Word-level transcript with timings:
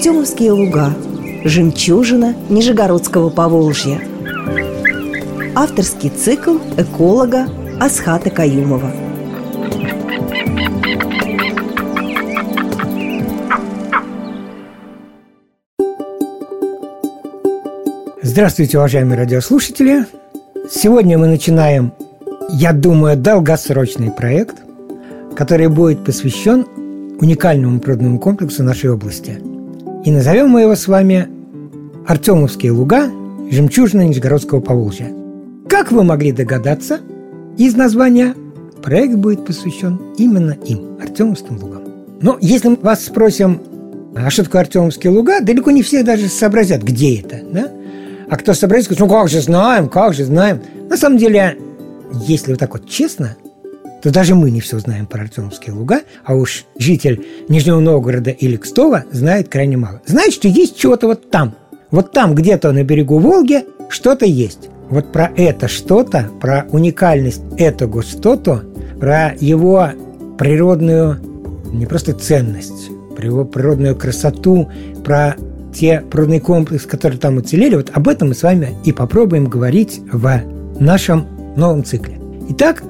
Артемовские 0.00 0.52
луга 0.52 0.94
Жемчужина 1.44 2.34
Нижегородского 2.48 3.28
Поволжья 3.28 4.00
Авторский 5.54 6.08
цикл 6.08 6.56
эколога 6.78 7.46
Асхата 7.78 8.30
Каюмова 8.30 8.90
Здравствуйте, 18.22 18.78
уважаемые 18.78 19.18
радиослушатели! 19.18 20.06
Сегодня 20.70 21.18
мы 21.18 21.26
начинаем, 21.26 21.92
я 22.48 22.72
думаю, 22.72 23.18
долгосрочный 23.18 24.10
проект, 24.10 24.62
который 25.36 25.68
будет 25.68 26.02
посвящен 26.06 26.64
уникальному 27.20 27.80
природному 27.80 28.18
комплексу 28.18 28.62
нашей 28.62 28.88
области. 28.88 29.49
И 30.04 30.10
назовем 30.10 30.48
мы 30.48 30.62
его 30.62 30.74
с 30.74 30.88
вами 30.88 31.28
Артемовские 32.06 32.72
луга 32.72 33.10
жемчужина 33.50 34.00
Нижегородского 34.02 34.60
Поволжья. 34.60 35.12
Как 35.68 35.92
вы 35.92 36.04
могли 36.04 36.32
догадаться, 36.32 37.00
из 37.58 37.74
названия 37.74 38.34
проект 38.82 39.16
будет 39.16 39.44
посвящен 39.44 40.00
именно 40.16 40.56
им, 40.64 40.96
Артемовским 41.02 41.58
лугам. 41.62 41.82
Но 42.22 42.38
если 42.40 42.68
мы 42.68 42.76
вас 42.76 43.04
спросим, 43.04 43.60
а 44.16 44.30
что 44.30 44.44
такое 44.44 44.62
Артемовские 44.62 45.12
луга, 45.12 45.42
далеко 45.42 45.70
не 45.70 45.82
все 45.82 46.02
даже 46.02 46.28
сообразят, 46.28 46.82
где 46.82 47.20
это. 47.20 47.40
Да? 47.52 47.70
А 48.30 48.36
кто 48.38 48.54
сообразит, 48.54 48.86
скажет, 48.86 49.00
ну 49.00 49.08
как 49.08 49.28
же 49.28 49.42
знаем, 49.42 49.90
как 49.90 50.14
же 50.14 50.24
знаем. 50.24 50.62
На 50.88 50.96
самом 50.96 51.18
деле, 51.18 51.58
если 52.26 52.52
вот 52.52 52.60
так 52.60 52.72
вот 52.72 52.88
честно– 52.88 53.36
то 54.02 54.10
даже 54.10 54.34
мы 54.34 54.50
не 54.50 54.60
все 54.60 54.78
знаем 54.78 55.06
про 55.06 55.22
Артемовские 55.22 55.74
луга, 55.74 56.00
а 56.24 56.34
уж 56.34 56.64
житель 56.78 57.24
Нижнего 57.48 57.80
Новгорода 57.80 58.30
или 58.30 58.56
Кстова 58.56 59.04
знает 59.12 59.48
крайне 59.48 59.76
мало. 59.76 60.00
Знает, 60.06 60.32
что 60.32 60.48
есть 60.48 60.78
чего-то 60.78 61.06
вот 61.06 61.30
там. 61.30 61.54
Вот 61.90 62.12
там 62.12 62.34
где-то 62.34 62.72
на 62.72 62.84
берегу 62.84 63.18
Волги 63.18 63.64
что-то 63.88 64.24
есть. 64.24 64.68
Вот 64.88 65.12
про 65.12 65.30
это 65.36 65.68
что-то, 65.68 66.28
про 66.40 66.66
уникальность 66.70 67.42
этого 67.58 68.02
что-то, 68.02 68.64
про 68.98 69.34
его 69.38 69.90
природную 70.38 71.20
не 71.72 71.86
просто 71.86 72.12
ценность, 72.12 72.90
про 73.16 73.24
его 73.24 73.44
природную 73.44 73.94
красоту, 73.96 74.68
про 75.04 75.36
те 75.72 76.02
природные 76.10 76.40
комплексы, 76.40 76.88
которые 76.88 77.20
там 77.20 77.36
уцелели, 77.36 77.76
вот 77.76 77.90
об 77.92 78.08
этом 78.08 78.28
мы 78.28 78.34
с 78.34 78.42
вами 78.42 78.76
и 78.84 78.92
попробуем 78.92 79.44
говорить 79.44 80.00
в 80.12 80.42
нашем 80.80 81.26
новом 81.56 81.84
цикле. 81.84 82.18
Итак, 82.48 82.82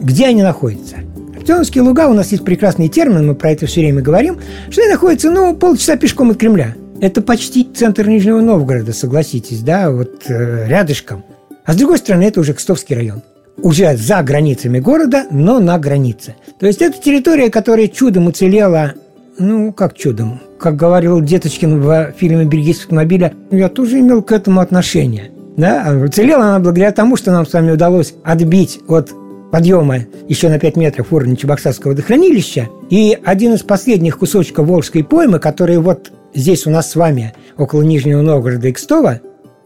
где 0.00 0.26
они 0.26 0.42
находятся. 0.42 0.96
Артемовские 1.36 1.82
луга, 1.82 2.08
у 2.08 2.14
нас 2.14 2.32
есть 2.32 2.44
прекрасный 2.44 2.88
термин, 2.88 3.26
мы 3.26 3.34
про 3.34 3.52
это 3.52 3.66
все 3.66 3.80
время 3.80 4.02
говорим, 4.02 4.38
что 4.70 4.82
они 4.82 4.90
находятся, 4.90 5.30
ну, 5.30 5.54
полчаса 5.54 5.96
пешком 5.96 6.30
от 6.30 6.36
Кремля. 6.36 6.74
Это 7.00 7.22
почти 7.22 7.64
центр 7.64 8.08
Нижнего 8.08 8.40
Новгорода, 8.40 8.92
согласитесь, 8.92 9.60
да, 9.60 9.90
вот 9.90 10.24
э, 10.28 10.66
рядышком. 10.68 11.24
А 11.64 11.72
с 11.72 11.76
другой 11.76 11.98
стороны, 11.98 12.24
это 12.24 12.40
уже 12.40 12.54
Кстовский 12.54 12.96
район. 12.96 13.22
Уже 13.58 13.96
за 13.96 14.22
границами 14.22 14.78
города, 14.78 15.26
но 15.30 15.60
на 15.60 15.78
границе. 15.78 16.34
То 16.58 16.66
есть 16.66 16.82
это 16.82 17.00
территория, 17.00 17.50
которая 17.50 17.88
чудом 17.88 18.26
уцелела, 18.26 18.94
ну, 19.38 19.72
как 19.72 19.94
чудом. 19.94 20.40
Как 20.58 20.76
говорил 20.76 21.20
Деточкин 21.20 21.80
в 21.80 22.12
фильме 22.16 22.44
«Берегись 22.44 22.80
автомобиля», 22.80 23.32
я 23.50 23.68
тоже 23.68 24.00
имел 24.00 24.22
к 24.22 24.32
этому 24.32 24.60
отношение. 24.60 25.30
Да? 25.56 25.96
Уцелела 26.04 26.46
она 26.46 26.58
благодаря 26.58 26.92
тому, 26.92 27.16
что 27.16 27.32
нам 27.32 27.46
с 27.46 27.52
вами 27.52 27.72
удалось 27.72 28.14
отбить 28.24 28.80
от 28.88 29.12
подъема 29.50 30.00
еще 30.28 30.48
на 30.48 30.58
5 30.58 30.76
метров 30.76 31.12
уровня 31.12 31.36
Чебоксарского 31.36 31.92
водохранилища. 31.92 32.68
И 32.90 33.18
один 33.24 33.54
из 33.54 33.62
последних 33.62 34.18
кусочков 34.18 34.66
Волжской 34.66 35.04
поймы, 35.04 35.38
который 35.38 35.78
вот 35.78 36.10
здесь 36.34 36.66
у 36.66 36.70
нас 36.70 36.90
с 36.90 36.96
вами, 36.96 37.34
около 37.56 37.82
Нижнего 37.82 38.22
Новгорода 38.22 38.68
и 38.68 38.72
Кстова, 38.72 39.20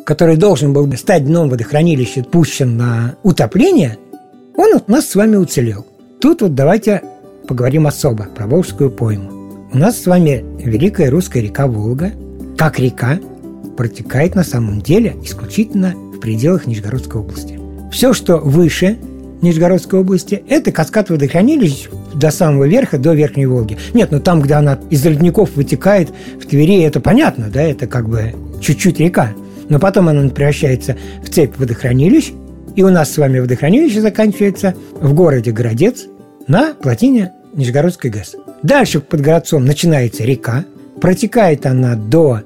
который 0.04 0.36
должен 0.36 0.72
был 0.72 0.90
стать 0.96 1.24
дном 1.24 1.48
водохранилища, 1.48 2.24
пущен 2.24 2.76
на 2.76 3.16
утопление, 3.22 3.98
он 4.56 4.80
у 4.86 4.90
нас 4.90 5.08
с 5.08 5.14
вами 5.14 5.36
уцелел. 5.36 5.86
Тут 6.20 6.42
вот 6.42 6.54
давайте 6.54 7.02
поговорим 7.48 7.86
особо 7.86 8.24
про 8.24 8.46
Волжскую 8.46 8.90
пойму. 8.90 9.30
У 9.72 9.78
нас 9.78 10.00
с 10.00 10.06
вами 10.06 10.44
великая 10.58 11.10
русская 11.10 11.40
река 11.40 11.66
Волга, 11.66 12.12
как 12.58 12.78
река, 12.78 13.18
протекает 13.76 14.34
на 14.34 14.44
самом 14.44 14.82
деле 14.82 15.16
исключительно 15.22 15.94
в 15.94 16.20
пределах 16.20 16.66
Нижегородской 16.66 17.20
области. 17.20 17.58
Все, 17.90 18.12
что 18.12 18.36
выше 18.36 18.98
Нижегородской 19.42 20.00
области, 20.00 20.42
это 20.48 20.70
каскад 20.72 21.10
водохранилищ 21.10 21.88
до 22.14 22.30
самого 22.30 22.66
верха, 22.68 22.96
до 22.98 23.12
Верхней 23.12 23.46
Волги. 23.46 23.76
Нет, 23.92 24.10
ну 24.12 24.20
там, 24.20 24.40
где 24.40 24.54
она 24.54 24.78
из 24.88 25.04
ледников 25.04 25.56
вытекает 25.56 26.10
в 26.40 26.46
Твери, 26.46 26.82
это 26.82 27.00
понятно, 27.00 27.50
да, 27.52 27.62
это 27.62 27.86
как 27.86 28.08
бы 28.08 28.34
чуть-чуть 28.60 29.00
река. 29.00 29.32
Но 29.68 29.78
потом 29.78 30.08
она 30.08 30.28
превращается 30.28 30.96
в 31.24 31.28
цепь 31.28 31.58
водохранилищ, 31.58 32.32
и 32.76 32.82
у 32.82 32.90
нас 32.90 33.12
с 33.12 33.18
вами 33.18 33.40
водохранилище 33.40 34.00
заканчивается 34.00 34.74
в 34.94 35.12
городе 35.12 35.50
Городец 35.50 36.06
на 36.46 36.74
плотине 36.74 37.32
Нижегородской 37.54 38.10
ГЭС. 38.10 38.36
Дальше 38.62 39.00
под 39.00 39.20
городцом 39.20 39.64
начинается 39.64 40.24
река, 40.24 40.64
протекает 41.00 41.66
она 41.66 41.96
до 41.96 42.42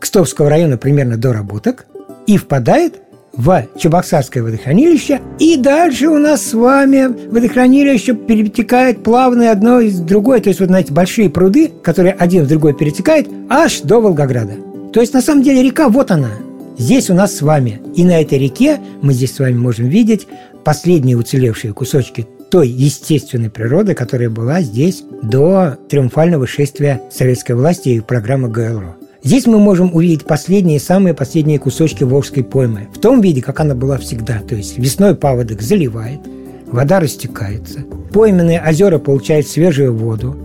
Кстовского 0.00 0.50
района 0.50 0.76
примерно 0.76 1.16
до 1.16 1.32
Работок 1.32 1.86
и 2.26 2.36
впадает 2.36 3.00
в 3.32 3.66
Чебоксарское 3.78 4.42
водохранилище. 4.42 5.20
И 5.38 5.56
дальше 5.56 6.08
у 6.08 6.18
нас 6.18 6.46
с 6.46 6.54
вами 6.54 7.08
водохранилище 7.30 8.14
перетекает 8.14 9.02
плавно 9.02 9.50
одно 9.50 9.80
из 9.80 9.98
другой. 10.00 10.40
То 10.40 10.48
есть, 10.48 10.60
вот, 10.60 10.68
знаете, 10.68 10.92
большие 10.92 11.30
пруды, 11.30 11.70
которые 11.82 12.12
один 12.14 12.44
в 12.44 12.48
другой 12.48 12.74
перетекает, 12.74 13.28
аж 13.48 13.80
до 13.80 14.00
Волгограда. 14.00 14.54
То 14.92 15.00
есть, 15.00 15.14
на 15.14 15.22
самом 15.22 15.42
деле, 15.42 15.62
река 15.62 15.88
вот 15.88 16.10
она. 16.10 16.30
Здесь 16.78 17.10
у 17.10 17.14
нас 17.14 17.36
с 17.36 17.42
вами. 17.42 17.80
И 17.94 18.04
на 18.04 18.20
этой 18.20 18.38
реке 18.38 18.78
мы 19.02 19.12
здесь 19.12 19.34
с 19.34 19.38
вами 19.38 19.54
можем 19.54 19.88
видеть 19.88 20.26
последние 20.64 21.16
уцелевшие 21.16 21.72
кусочки 21.72 22.26
той 22.50 22.68
естественной 22.68 23.50
природы, 23.50 23.94
которая 23.94 24.28
была 24.28 24.60
здесь 24.60 25.04
до 25.22 25.78
триумфального 25.88 26.46
шествия 26.46 27.00
советской 27.10 27.52
власти 27.52 27.88
и 27.90 28.00
программы 28.00 28.48
ГЛРО. 28.48 28.96
Здесь 29.24 29.46
мы 29.46 29.60
можем 29.60 29.94
увидеть 29.94 30.24
последние, 30.24 30.80
самые 30.80 31.14
последние 31.14 31.60
кусочки 31.60 32.02
Волжской 32.02 32.42
поймы. 32.42 32.88
В 32.92 32.98
том 32.98 33.20
виде, 33.20 33.40
как 33.40 33.60
она 33.60 33.76
была 33.76 33.96
всегда. 33.98 34.40
То 34.40 34.56
есть 34.56 34.78
весной 34.78 35.14
паводок 35.14 35.62
заливает, 35.62 36.20
вода 36.66 36.98
растекается, 36.98 37.84
пойменные 38.12 38.60
озера 38.60 38.98
получают 38.98 39.46
свежую 39.46 39.94
воду, 39.94 40.36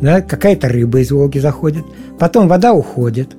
да, 0.00 0.22
какая-то 0.22 0.68
рыба 0.68 1.00
из 1.00 1.10
Волги 1.10 1.38
заходит, 1.38 1.84
потом 2.18 2.48
вода 2.48 2.72
уходит, 2.72 3.36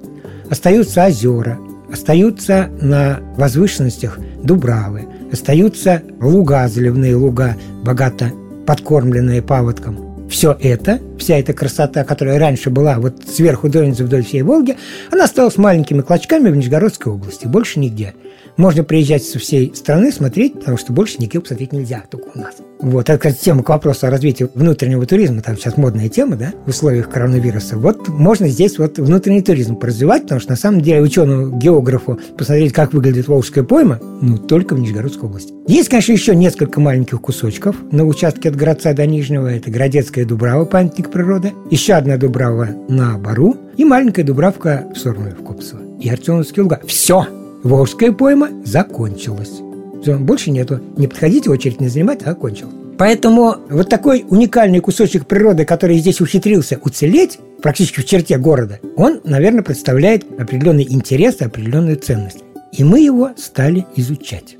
остаются 0.49 1.05
озера, 1.05 1.57
остаются 1.91 2.69
на 2.79 3.19
возвышенностях 3.35 4.19
дубравы, 4.43 5.05
остаются 5.31 6.03
луга, 6.21 6.67
заливные 6.67 7.15
луга, 7.15 7.55
богато 7.83 8.31
подкормленные 8.67 9.41
паводком– 9.41 9.97
все 10.33 10.57
это, 10.59 10.99
вся 11.19 11.37
эта 11.37 11.53
красота, 11.53 12.03
которая 12.03 12.39
раньше 12.39 12.71
была 12.71 12.97
вот 12.97 13.21
сверху 13.31 13.69
донизу 13.69 14.03
вдоль 14.05 14.23
всей 14.23 14.41
Волги, 14.41 14.75
она 15.11 15.25
осталась 15.25 15.57
маленькими 15.57 16.01
клочками 16.01 16.49
в 16.49 16.55
Нижегородской 16.55 17.13
области, 17.13 17.45
больше 17.45 17.79
нигде. 17.79 18.15
Можно 18.57 18.83
приезжать 18.83 19.23
со 19.23 19.39
всей 19.39 19.73
страны 19.75 20.11
смотреть, 20.11 20.53
потому 20.53 20.77
что 20.77 20.93
больше 20.93 21.17
нигде 21.19 21.39
посмотреть 21.39 21.73
нельзя, 21.73 22.03
только 22.09 22.29
у 22.35 22.39
нас. 22.39 22.55
Вот, 22.79 23.09
это, 23.09 23.17
кстати, 23.17 23.45
тема 23.45 23.63
к 23.63 23.69
вопросу 23.69 24.07
о 24.07 24.09
развитии 24.09 24.47
внутреннего 24.53 25.05
туризма, 25.05 25.41
там 25.41 25.55
сейчас 25.55 25.77
модная 25.77 26.09
тема, 26.09 26.35
да, 26.35 26.53
в 26.65 26.69
условиях 26.69 27.09
коронавируса. 27.09 27.77
Вот 27.77 28.09
можно 28.09 28.47
здесь 28.49 28.77
вот 28.77 28.99
внутренний 28.99 29.41
туризм 29.41 29.75
поразвивать, 29.75 30.23
потому 30.23 30.41
что 30.41 30.51
на 30.51 30.57
самом 30.57 30.81
деле 30.81 31.01
ученому 31.01 31.57
географу 31.57 32.19
посмотреть, 32.37 32.73
как 32.73 32.93
выглядит 32.93 33.27
Волжская 33.27 33.63
пойма, 33.63 33.99
ну, 34.21 34.37
только 34.37 34.75
в 34.75 34.79
Нижегородской 34.79 35.29
области. 35.29 35.53
Есть, 35.67 35.89
конечно, 35.89 36.11
еще 36.11 36.35
несколько 36.35 36.79
маленьких 36.79 37.21
кусочков 37.21 37.75
на 37.91 38.05
участке 38.05 38.49
от 38.49 38.55
Городца 38.55 38.93
до 38.93 39.05
Нижнего. 39.05 39.47
Это 39.47 39.71
Городецкая 39.71 40.25
Дубрава, 40.25 40.65
памятник 40.65 41.09
природы, 41.09 41.53
еще 41.71 41.93
одна 41.93 42.17
Дубрава 42.17 42.69
на 42.89 43.17
Бару 43.17 43.55
и 43.77 43.85
маленькая 43.85 44.23
Дубравка 44.23 44.85
в 44.93 44.97
сторону 44.99 45.29
Евкопсова. 45.29 45.81
И 45.99 46.09
Артемовские 46.09 46.63
луга. 46.63 46.81
Все! 46.85 47.27
Волжская 47.63 48.11
пойма 48.11 48.49
закончилась. 48.65 49.61
Все, 50.01 50.17
больше 50.17 50.51
нету. 50.51 50.81
Не 50.97 51.07
подходите, 51.07 51.49
очередь 51.49 51.79
не 51.79 51.87
занимать, 51.87 52.21
а 52.25 52.35
кончил. 52.35 52.67
Поэтому 52.97 53.55
вот 53.69 53.89
такой 53.89 54.25
уникальный 54.29 54.79
кусочек 54.79 55.25
природы, 55.25 55.65
который 55.65 55.97
здесь 55.97 56.21
ухитрился 56.21 56.79
уцелеть, 56.83 57.39
практически 57.61 58.01
в 58.01 58.05
черте 58.05 58.37
города, 58.37 58.79
он, 58.97 59.21
наверное, 59.23 59.63
представляет 59.63 60.25
определенный 60.39 60.85
интерес 60.87 61.37
и 61.39 61.45
определенную 61.45 61.95
ценность. 61.97 62.43
И 62.73 62.83
мы 62.83 62.99
его 62.99 63.31
стали 63.37 63.85
изучать. 63.95 64.57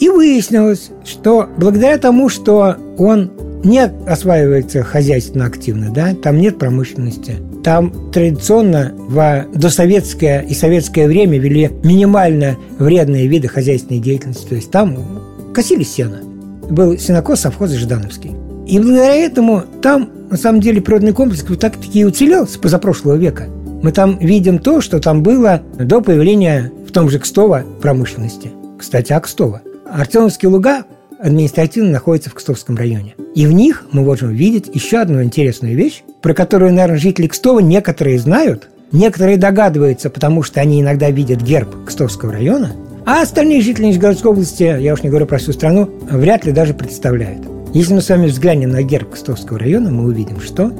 И 0.00 0.08
выяснилось, 0.08 0.90
что 1.04 1.48
благодаря 1.56 1.96
тому, 1.98 2.28
что 2.28 2.76
он 2.98 3.30
не 3.64 3.80
осваивается 3.80 4.82
хозяйственно 4.82 5.46
активно, 5.46 5.90
да, 5.90 6.14
там 6.14 6.38
нет 6.38 6.58
промышленности, 6.58 7.36
там 7.66 8.12
традиционно 8.12 8.92
в 8.96 9.44
досоветское 9.52 10.42
и 10.42 10.54
советское 10.54 11.08
время 11.08 11.40
вели 11.40 11.68
минимально 11.82 12.56
вредные 12.78 13.26
виды 13.26 13.48
хозяйственной 13.48 13.98
деятельности. 13.98 14.46
То 14.46 14.54
есть 14.54 14.70
там 14.70 14.96
косили 15.52 15.82
сено. 15.82 16.20
Был 16.70 16.96
сенокос 16.96 17.40
совхоза 17.40 17.76
Ждановский. 17.76 18.36
И 18.68 18.78
благодаря 18.78 19.16
этому 19.16 19.64
там, 19.82 20.08
на 20.30 20.36
самом 20.36 20.60
деле, 20.60 20.80
природный 20.80 21.12
комплекс 21.12 21.44
вот 21.48 21.58
так-таки 21.58 21.98
и 21.98 22.04
уцелел 22.04 22.46
с 22.46 22.56
позапрошлого 22.56 23.16
века. 23.16 23.48
мы 23.82 23.90
там 23.90 24.16
видим 24.20 24.60
то, 24.60 24.80
что 24.80 25.00
там 25.00 25.24
было 25.24 25.60
до 25.76 26.00
появления 26.00 26.70
в 26.88 26.92
том 26.92 27.10
же 27.10 27.18
Кстово 27.18 27.64
промышленности. 27.82 28.52
Кстати, 28.78 29.12
о 29.12 29.18
Кстово. 29.18 29.62
Артемовские 29.90 30.50
луга 30.50 30.84
административно 31.18 31.90
находятся 31.90 32.30
в 32.30 32.34
Кстовском 32.34 32.76
районе. 32.76 33.16
И 33.36 33.46
в 33.46 33.52
них 33.52 33.84
мы 33.92 34.00
можем 34.00 34.30
видеть 34.30 34.70
еще 34.72 34.96
одну 34.96 35.22
интересную 35.22 35.76
вещь, 35.76 36.02
про 36.22 36.32
которую, 36.32 36.72
наверное, 36.72 36.96
жители 36.96 37.26
Кстова 37.26 37.58
некоторые 37.58 38.18
знают, 38.18 38.70
некоторые 38.92 39.36
догадываются, 39.36 40.08
потому 40.08 40.42
что 40.42 40.62
они 40.62 40.80
иногда 40.80 41.10
видят 41.10 41.42
герб 41.42 41.84
Кстовского 41.84 42.32
района, 42.32 42.72
а 43.04 43.20
остальные 43.20 43.60
жители 43.60 43.84
Нижегородской 43.84 44.30
области, 44.30 44.62
я 44.80 44.94
уж 44.94 45.02
не 45.02 45.10
говорю 45.10 45.26
про 45.26 45.36
всю 45.36 45.52
страну, 45.52 45.90
вряд 46.10 46.46
ли 46.46 46.52
даже 46.52 46.72
представляют. 46.72 47.42
Если 47.74 47.92
мы 47.92 48.00
с 48.00 48.08
вами 48.08 48.26
взглянем 48.28 48.70
на 48.70 48.82
герб 48.82 49.10
Кстовского 49.10 49.58
района, 49.58 49.90
мы 49.90 50.06
увидим, 50.06 50.40
что 50.40 50.72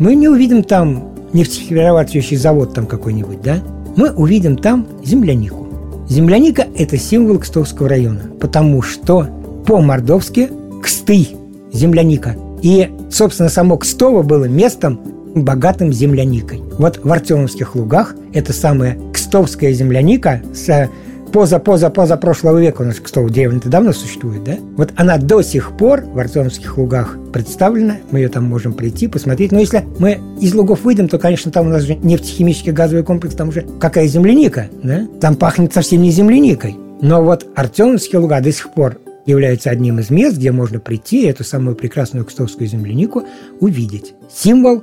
мы 0.00 0.16
не 0.16 0.26
увидим 0.26 0.64
там 0.64 1.14
нефтеперерабатывающий 1.32 2.36
завод 2.36 2.74
там 2.74 2.86
какой-нибудь, 2.86 3.40
да? 3.40 3.62
Мы 3.94 4.10
увидим 4.10 4.56
там 4.56 4.88
землянику. 5.04 5.68
Земляника– 6.08 6.66
это 6.76 6.96
символ 6.96 7.38
Кстовского 7.38 7.88
района, 7.88 8.22
потому 8.40 8.82
что 8.82 9.28
по-мордовски 9.64 10.50
«ксты»– 10.82 11.28
земляника. 11.72 12.36
И, 12.62 12.90
собственно, 13.10 13.48
само 13.48 13.78
Кстово 13.78 14.22
было 14.22 14.44
местом 14.44 15.00
богатым 15.34 15.92
земляникой. 15.92 16.60
Вот 16.78 17.00
в 17.02 17.12
Артемовских 17.12 17.76
лугах 17.76 18.14
это 18.32 18.52
самая 18.52 18.98
кстовская 19.12 19.72
земляника 19.72 20.42
с 20.52 20.88
поза-поза-поза 21.32 22.16
прошлого 22.16 22.58
века 22.58 22.82
у 22.82 22.84
нас 22.84 22.96
Кстова 22.96 23.30
деревня-то 23.30 23.68
давно 23.68 23.92
существует, 23.92 24.42
да? 24.42 24.56
Вот 24.76 24.92
она 24.96 25.16
до 25.16 25.42
сих 25.42 25.76
пор 25.76 26.02
в 26.02 26.18
Артемовских 26.18 26.76
лугах 26.76 27.16
представлена, 27.32 27.98
мы 28.10 28.18
ее 28.18 28.28
там 28.28 28.44
можем 28.44 28.72
прийти, 28.72 29.06
посмотреть. 29.06 29.52
Но 29.52 29.60
если 29.60 29.84
мы 29.98 30.18
из 30.40 30.54
лугов 30.54 30.82
выйдем, 30.82 31.08
то, 31.08 31.18
конечно, 31.18 31.52
там 31.52 31.66
у 31.66 31.70
нас 31.70 31.82
же 31.82 31.94
нефтехимический 31.94 32.72
газовый 32.72 33.04
комплекс, 33.04 33.34
там 33.34 33.50
уже 33.50 33.64
какая 33.78 34.06
земляника, 34.08 34.68
да? 34.82 35.06
Там 35.20 35.36
пахнет 35.36 35.72
совсем 35.72 36.02
не 36.02 36.10
земляникой. 36.10 36.76
Но 37.00 37.22
вот 37.22 37.46
Артемовские 37.54 38.20
луга 38.20 38.40
до 38.40 38.52
сих 38.52 38.74
пор 38.74 38.98
является 39.30 39.70
одним 39.70 39.98
из 39.98 40.10
мест, 40.10 40.36
где 40.36 40.52
можно 40.52 40.78
прийти 40.78 41.22
и 41.22 41.26
эту 41.28 41.44
самую 41.44 41.76
прекрасную 41.76 42.24
кстовскую 42.24 42.68
землянику 42.68 43.24
увидеть. 43.60 44.14
Символ 44.32 44.82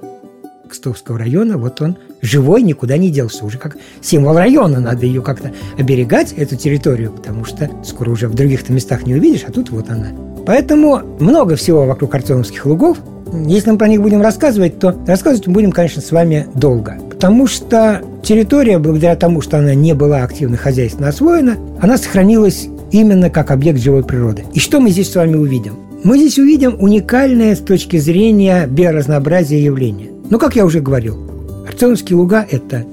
Кстовского 0.68 1.18
района, 1.18 1.58
вот 1.58 1.82
он 1.82 1.98
живой, 2.22 2.62
никуда 2.62 2.98
не 2.98 3.10
делся. 3.10 3.46
Уже 3.46 3.58
как 3.58 3.78
символ 4.02 4.36
района, 4.36 4.80
надо 4.80 5.06
ее 5.06 5.22
как-то 5.22 5.54
оберегать, 5.78 6.34
эту 6.34 6.56
территорию, 6.56 7.12
потому 7.12 7.46
что 7.46 7.70
скоро 7.84 8.12
уже 8.12 8.28
в 8.28 8.36
других-то 8.36 8.74
местах 8.74 9.06
не 9.06 9.16
увидишь, 9.16 9.46
а 9.48 9.52
тут 9.52 9.70
вот 9.70 9.90
она. 9.90 10.10
Поэтому 10.46 11.02
много 11.20 11.56
всего 11.56 11.86
вокруг 11.86 12.14
Артемовских 12.16 12.66
лугов. 12.66 12.98
Если 13.46 13.72
мы 13.72 13.78
про 13.78 13.88
них 13.88 14.02
будем 14.02 14.22
рассказывать, 14.22 14.80
то 14.80 14.96
рассказывать 15.06 15.48
мы 15.48 15.54
будем, 15.54 15.72
конечно, 15.72 16.02
с 16.02 16.12
вами 16.12 16.48
долго. 16.54 16.98
Потому 17.10 17.48
что 17.48 18.02
территория, 18.24 18.78
благодаря 18.80 19.16
тому, 19.16 19.42
что 19.42 19.58
она 19.58 19.74
не 19.74 19.94
была 19.94 20.24
активно 20.24 20.56
хозяйственно 20.56 21.10
освоена, 21.10 21.58
она 21.82 21.98
сохранилась 21.98 22.68
именно 22.92 23.30
как 23.30 23.52
объект 23.52 23.80
живой 23.80 24.04
природы. 24.04 24.44
И 24.54 24.60
что 24.60 24.80
мы 24.80 24.90
здесь 24.90 25.12
с 25.12 25.16
вами 25.16 25.36
увидим? 25.36 25.74
Мы 26.04 26.18
здесь 26.20 26.38
увидим 26.38 26.76
уникальное 26.80 27.56
с 27.56 27.60
точки 27.60 27.98
зрения 27.98 28.68
биоразнообразия 28.68 29.60
явление. 29.60 30.12
Ну, 30.30 30.38
как 30.40 30.56
я 30.56 30.66
уже 30.66 30.80
говорил, 30.80 31.18
Артемовские 31.68 32.18
луга– 32.18 32.46
это 32.52 32.86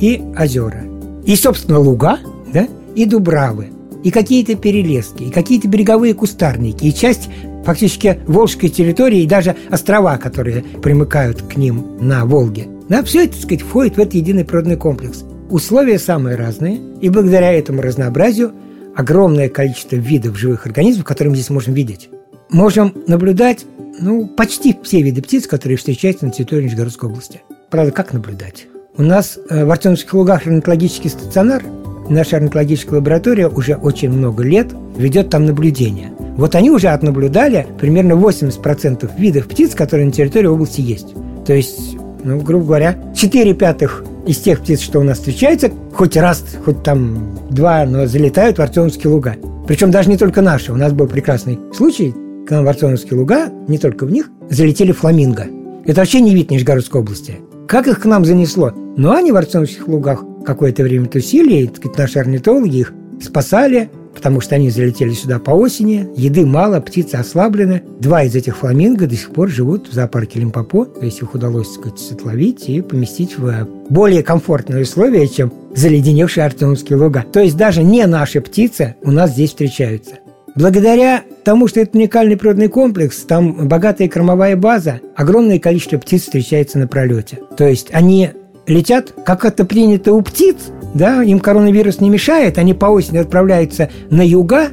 и 0.00 0.22
озера, 0.38 0.84
и, 1.24 1.36
собственно, 1.36 1.78
луга, 1.78 2.18
да, 2.52 2.68
и 2.94 3.04
дубравы, 3.04 3.68
и 4.02 4.10
какие-то 4.10 4.56
перелески, 4.56 5.24
и 5.24 5.30
какие-то 5.30 5.68
береговые 5.68 6.14
кустарники, 6.14 6.84
и 6.84 6.94
часть 6.94 7.28
фактически 7.64 8.20
Волжской 8.26 8.68
территории, 8.68 9.22
и 9.22 9.26
даже 9.26 9.56
острова, 9.70 10.16
которые 10.16 10.64
примыкают 10.82 11.42
к 11.42 11.56
ним 11.56 11.84
на 12.00 12.24
Волге. 12.24 12.66
Да, 12.88 13.02
все 13.02 13.24
это, 13.24 13.34
так 13.34 13.42
сказать, 13.42 13.62
входит 13.62 13.96
в 13.96 14.00
этот 14.00 14.14
единый 14.14 14.44
природный 14.44 14.76
комплекс. 14.76 15.24
Условия 15.50 15.98
самые 15.98 16.36
разные, 16.36 16.80
и 17.00 17.08
благодаря 17.08 17.52
этому 17.52 17.82
разнообразию 17.82 18.52
огромное 18.96 19.48
количество 19.48 19.96
видов 19.96 20.38
живых 20.38 20.66
организмов, 20.66 21.04
которые 21.04 21.30
мы 21.30 21.36
здесь 21.36 21.50
можем 21.50 21.74
видеть. 21.74 22.10
Можем 22.50 22.94
наблюдать 23.06 23.64
ну, 24.00 24.26
почти 24.26 24.76
все 24.82 25.02
виды 25.02 25.22
птиц, 25.22 25.46
которые 25.46 25.76
встречаются 25.76 26.26
на 26.26 26.32
территории 26.32 26.64
Нижегородской 26.64 27.08
области. 27.08 27.42
Правда, 27.70 27.92
как 27.92 28.12
наблюдать? 28.12 28.66
У 28.96 29.02
нас 29.02 29.38
э, 29.48 29.64
в 29.64 29.70
Артемовских 29.70 30.12
лугах 30.14 30.46
орнитологический 30.46 31.10
стационар, 31.10 31.62
наша 32.08 32.36
орнитологическая 32.36 32.98
лаборатория 32.98 33.48
уже 33.48 33.76
очень 33.76 34.10
много 34.10 34.42
лет 34.42 34.68
ведет 34.96 35.30
там 35.30 35.46
наблюдения. 35.46 36.12
Вот 36.36 36.54
они 36.54 36.70
уже 36.70 36.88
отнаблюдали 36.88 37.66
примерно 37.78 38.12
80% 38.12 39.10
видов 39.18 39.46
птиц, 39.46 39.74
которые 39.74 40.06
на 40.06 40.12
территории 40.12 40.46
области 40.46 40.80
есть. 40.80 41.14
То 41.46 41.54
есть, 41.54 41.96
ну, 42.24 42.40
грубо 42.40 42.66
говоря, 42.66 42.98
4 43.14 43.54
пятых 43.54 44.04
из 44.30 44.38
тех 44.38 44.60
птиц, 44.60 44.80
что 44.80 45.00
у 45.00 45.02
нас 45.02 45.18
встречаются, 45.18 45.72
хоть 45.92 46.16
раз, 46.16 46.44
хоть 46.64 46.84
там 46.84 47.36
два, 47.50 47.84
но 47.84 48.06
залетают 48.06 48.58
в 48.58 48.62
Артемовские 48.62 49.12
луга. 49.12 49.34
Причем 49.66 49.90
даже 49.90 50.08
не 50.08 50.16
только 50.16 50.40
наши. 50.40 50.72
У 50.72 50.76
нас 50.76 50.92
был 50.92 51.08
прекрасный 51.08 51.58
случай, 51.74 52.14
к 52.46 52.50
нам 52.52 52.64
в 52.64 52.68
Артемовские 52.68 53.18
луга, 53.18 53.48
не 53.66 53.78
только 53.78 54.06
в 54.06 54.12
них, 54.12 54.30
залетели 54.48 54.92
фламинго. 54.92 55.46
Это 55.84 56.00
вообще 56.00 56.20
не 56.20 56.32
вид 56.32 56.52
Нижегородской 56.52 57.00
области. 57.00 57.40
Как 57.66 57.88
их 57.88 58.00
к 58.00 58.04
нам 58.04 58.24
занесло? 58.24 58.72
Но 58.96 59.12
они 59.12 59.32
в 59.32 59.36
Артемовских 59.36 59.88
лугах 59.88 60.22
какое-то 60.46 60.84
время 60.84 61.06
тусили, 61.06 61.62
и 61.62 61.66
так 61.66 61.98
наши 61.98 62.20
орнитологи 62.20 62.76
их 62.76 62.92
спасали, 63.20 63.90
потому 64.14 64.40
что 64.40 64.54
они 64.54 64.70
залетели 64.70 65.12
сюда 65.12 65.38
по 65.38 65.52
осени, 65.52 66.08
еды 66.16 66.44
мало, 66.46 66.80
птицы 66.80 67.16
ослаблены. 67.16 67.82
Два 67.98 68.24
из 68.24 68.34
этих 68.34 68.56
фламинго 68.56 69.06
до 69.06 69.16
сих 69.16 69.30
пор 69.30 69.48
живут 69.48 69.88
в 69.88 69.92
зоопарке 69.92 70.40
Лимпопо, 70.40 70.84
то 70.84 71.04
есть 71.04 71.20
их 71.20 71.34
удалось, 71.34 71.68
так 71.68 71.96
сказать, 71.96 72.12
отловить 72.12 72.68
и 72.68 72.80
поместить 72.80 73.38
в 73.38 73.68
более 73.88 74.22
комфортные 74.22 74.82
условия, 74.82 75.26
чем 75.28 75.52
заледеневшие 75.74 76.44
артемовские 76.44 76.98
луга. 76.98 77.24
То 77.32 77.40
есть 77.40 77.56
даже 77.56 77.82
не 77.82 78.06
наши 78.06 78.40
птицы 78.40 78.96
у 79.02 79.10
нас 79.10 79.32
здесь 79.32 79.50
встречаются. 79.50 80.16
Благодаря 80.56 81.22
тому, 81.44 81.68
что 81.68 81.80
это 81.80 81.96
уникальный 81.96 82.36
природный 82.36 82.68
комплекс, 82.68 83.18
там 83.18 83.68
богатая 83.68 84.08
кормовая 84.08 84.56
база, 84.56 85.00
огромное 85.14 85.58
количество 85.58 85.98
птиц 85.98 86.22
встречается 86.22 86.78
на 86.78 86.88
пролете. 86.88 87.38
То 87.56 87.66
есть 87.68 87.88
они 87.92 88.30
летят, 88.66 89.12
как 89.24 89.44
это 89.44 89.64
принято 89.64 90.12
у 90.12 90.22
птиц, 90.22 90.56
да, 90.94 91.22
им 91.22 91.40
коронавирус 91.40 92.00
не 92.00 92.10
мешает, 92.10 92.58
они 92.58 92.74
по 92.74 92.86
осени 92.86 93.18
отправляются 93.18 93.90
на 94.10 94.22
юга, 94.22 94.68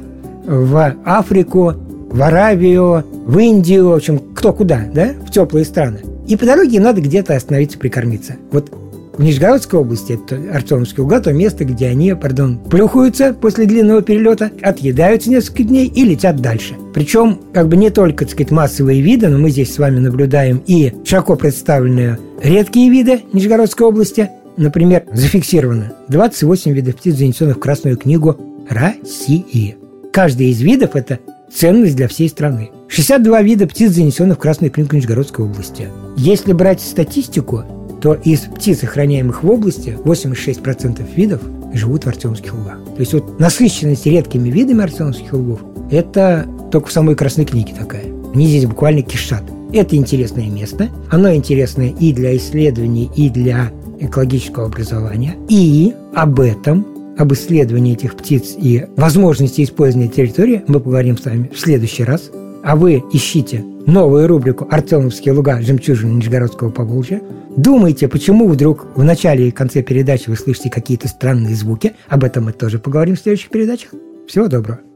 в 0.46 0.94
Африку, 1.04 1.74
в 2.10 2.22
Аравию, 2.22 3.04
в 3.26 3.38
Индию, 3.38 3.88
в 3.88 3.92
общем, 3.92 4.18
кто 4.34 4.52
куда, 4.52 4.80
да, 4.92 5.10
в 5.26 5.30
теплые 5.30 5.64
страны. 5.64 6.00
И 6.26 6.36
по 6.36 6.46
дороге 6.46 6.76
им 6.76 6.82
надо 6.82 7.00
где-то 7.00 7.36
остановиться, 7.36 7.78
прикормиться. 7.78 8.36
Вот 8.50 8.72
в 9.18 9.22
Нижегородской 9.22 9.80
области, 9.80 10.12
это 10.12 10.40
Артемовский 10.54 11.02
угол, 11.02 11.20
то 11.20 11.32
место, 11.32 11.64
где 11.64 11.88
они, 11.88 12.14
пардон, 12.14 12.58
плюхаются 12.58 13.34
после 13.34 13.66
длинного 13.66 14.00
перелета, 14.00 14.52
отъедаются 14.62 15.28
несколько 15.28 15.64
дней 15.64 15.88
и 15.88 16.04
летят 16.04 16.36
дальше. 16.36 16.76
Причем, 16.94 17.40
как 17.52 17.68
бы 17.68 17.76
не 17.76 17.90
только, 17.90 18.24
так 18.24 18.32
сказать, 18.32 18.52
массовые 18.52 19.00
виды, 19.00 19.28
но 19.28 19.38
мы 19.38 19.50
здесь 19.50 19.74
с 19.74 19.78
вами 19.78 19.98
наблюдаем 19.98 20.62
и 20.66 20.92
широко 21.04 21.34
представленные 21.34 22.18
редкие 22.40 22.90
виды 22.90 23.22
Нижегородской 23.32 23.86
области. 23.86 24.30
Например, 24.58 25.04
зафиксировано 25.12 25.92
28 26.08 26.72
видов 26.72 26.96
птиц, 26.96 27.14
занесенных 27.14 27.56
в 27.56 27.60
Красную 27.60 27.96
книгу 27.96 28.36
России. 28.68 29.76
Каждый 30.12 30.50
из 30.50 30.60
видов– 30.60 30.90
это 30.96 31.20
ценность 31.52 31.94
для 31.94 32.08
всей 32.08 32.28
страны. 32.28 32.70
62 32.88 33.42
вида 33.42 33.68
птиц, 33.68 33.92
занесенных 33.92 34.36
в 34.36 34.40
Красную 34.40 34.72
книгу 34.72 34.96
Нижегородской 34.96 35.44
области. 35.44 35.88
Если 36.16 36.52
брать 36.52 36.80
статистику, 36.80 37.62
то 38.02 38.14
из 38.14 38.40
птиц, 38.40 38.82
охраняемых 38.82 39.44
в 39.44 39.50
области, 39.50 39.96
86% 40.04 41.06
видов 41.14 41.40
живут 41.72 42.04
в 42.04 42.08
Артемских 42.08 42.52
лугах. 42.52 42.78
То 42.96 43.00
есть 43.00 43.12
вот 43.12 43.38
насыщенность 43.38 44.06
редкими 44.06 44.50
видами 44.50 44.82
Артемских 44.82 45.32
лугов– 45.34 45.60
это 45.92 46.46
только 46.72 46.88
в 46.88 46.92
самой 46.92 47.14
Красной 47.14 47.44
книге 47.44 47.74
такая. 47.78 48.06
Они 48.34 48.48
здесь 48.48 48.66
буквально 48.66 49.02
кишат. 49.02 49.44
Это 49.72 49.96
интересное 49.96 50.48
место. 50.48 50.88
Оно 51.10 51.32
интересное 51.32 51.90
и 51.90 52.12
для 52.12 52.36
исследований, 52.36 53.10
и 53.14 53.28
для 53.28 53.70
экологического 54.00 54.66
образования. 54.66 55.36
И 55.48 55.94
об 56.14 56.40
этом, 56.40 56.86
об 57.18 57.32
исследовании 57.32 57.94
этих 57.94 58.16
птиц 58.16 58.54
и 58.56 58.86
возможности 58.96 59.62
использования 59.62 60.08
территории 60.08 60.62
мы 60.66 60.80
поговорим 60.80 61.18
с 61.18 61.24
вами 61.24 61.50
в 61.52 61.58
следующий 61.58 62.04
раз. 62.04 62.30
А 62.62 62.76
вы 62.76 63.02
ищите 63.12 63.64
новую 63.86 64.26
рубрику 64.26 64.66
«Артемовские 64.70 65.34
луга. 65.34 65.60
Жемчужины 65.62 66.12
Нижегородского 66.12 66.70
Поволжья». 66.70 67.22
Думайте, 67.56 68.08
почему 68.08 68.48
вдруг 68.48 68.86
в 68.94 69.02
начале 69.02 69.48
и 69.48 69.50
конце 69.50 69.82
передачи 69.82 70.28
вы 70.28 70.36
слышите 70.36 70.70
какие-то 70.70 71.08
странные 71.08 71.54
звуки. 71.54 71.94
Об 72.08 72.24
этом 72.24 72.44
мы 72.44 72.52
тоже 72.52 72.78
поговорим 72.78 73.16
в 73.16 73.20
следующих 73.20 73.50
передачах. 73.50 73.94
Всего 74.26 74.46
доброго. 74.48 74.87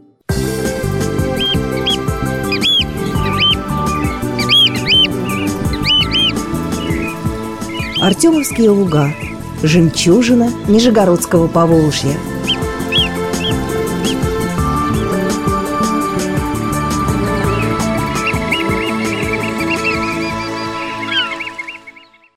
Артемовские 8.03 8.71
луга. 8.71 9.15
Жемчужина 9.63 10.51
Нижегородского 10.67 11.47
Поволжья– 11.47 12.17